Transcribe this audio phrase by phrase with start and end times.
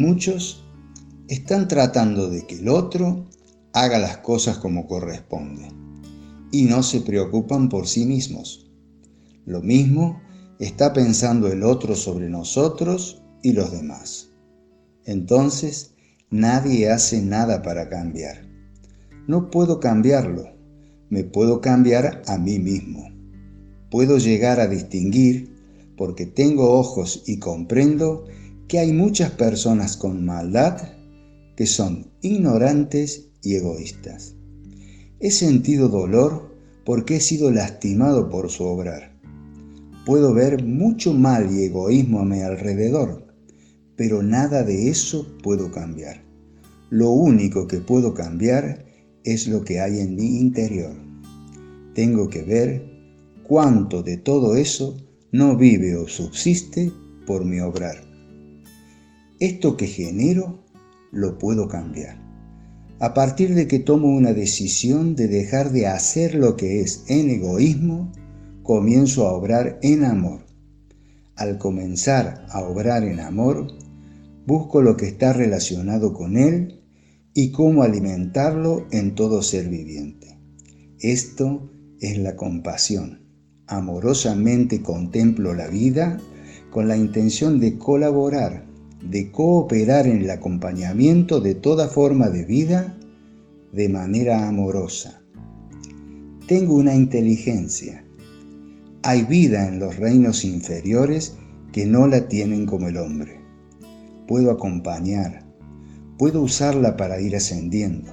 [0.00, 0.64] muchos
[1.28, 3.26] están tratando de que el otro
[3.72, 5.68] haga las cosas como corresponde
[6.50, 8.66] y no se preocupan por sí mismos.
[9.44, 10.20] Lo mismo
[10.58, 14.30] está pensando el otro sobre nosotros y los demás.
[15.04, 15.94] Entonces,
[16.30, 18.48] nadie hace nada para cambiar.
[19.26, 20.44] No puedo cambiarlo,
[21.10, 23.08] me puedo cambiar a mí mismo.
[23.90, 25.54] Puedo llegar a distinguir,
[25.96, 28.24] porque tengo ojos y comprendo
[28.70, 30.80] que hay muchas personas con maldad
[31.56, 34.36] que son ignorantes y egoístas.
[35.18, 39.18] He sentido dolor porque he sido lastimado por su obrar.
[40.06, 43.26] Puedo ver mucho mal y egoísmo a mi alrededor,
[43.96, 46.22] pero nada de eso puedo cambiar.
[46.90, 48.84] Lo único que puedo cambiar
[49.24, 50.94] es lo que hay en mi interior.
[51.96, 52.88] Tengo que ver
[53.42, 54.96] cuánto de todo eso
[55.32, 56.92] no vive o subsiste
[57.26, 58.09] por mi obrar.
[59.40, 60.66] Esto que genero
[61.12, 62.20] lo puedo cambiar.
[62.98, 67.30] A partir de que tomo una decisión de dejar de hacer lo que es en
[67.30, 68.12] egoísmo,
[68.62, 70.44] comienzo a obrar en amor.
[71.36, 73.68] Al comenzar a obrar en amor,
[74.46, 76.82] busco lo que está relacionado con él
[77.32, 80.38] y cómo alimentarlo en todo ser viviente.
[80.98, 83.22] Esto es la compasión.
[83.66, 86.18] Amorosamente contemplo la vida
[86.70, 88.68] con la intención de colaborar
[89.02, 92.96] de cooperar en el acompañamiento de toda forma de vida
[93.72, 95.22] de manera amorosa.
[96.46, 98.04] Tengo una inteligencia.
[99.02, 101.36] Hay vida en los reinos inferiores
[101.72, 103.40] que no la tienen como el hombre.
[104.26, 105.44] Puedo acompañar,
[106.18, 108.12] puedo usarla para ir ascendiendo.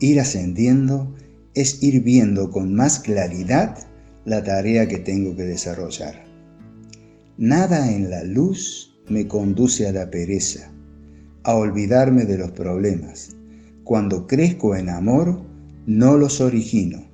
[0.00, 1.14] Ir ascendiendo
[1.54, 3.78] es ir viendo con más claridad
[4.24, 6.24] la tarea que tengo que desarrollar.
[7.38, 10.72] Nada en la luz me conduce a la pereza,
[11.42, 13.36] a olvidarme de los problemas.
[13.84, 15.40] Cuando crezco en amor,
[15.86, 17.04] no los origino.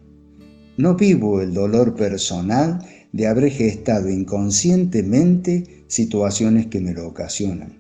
[0.77, 7.79] No vivo el dolor personal de haber gestado inconscientemente situaciones que me lo ocasionan.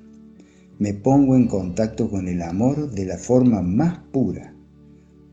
[0.79, 4.55] Me pongo en contacto con el amor de la forma más pura.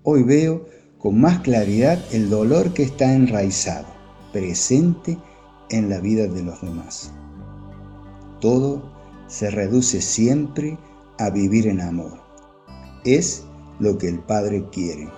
[0.03, 0.66] Hoy veo
[0.97, 3.88] con más claridad el dolor que está enraizado,
[4.34, 5.18] presente
[5.69, 7.12] en la vida de los demás
[8.40, 8.81] todo
[9.28, 10.78] se reduce siempre
[11.18, 12.19] a vivir en amor.
[13.03, 13.46] Es
[13.79, 15.09] lo que el Padre quiere.